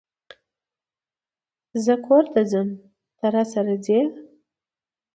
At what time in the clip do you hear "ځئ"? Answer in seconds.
3.85-4.01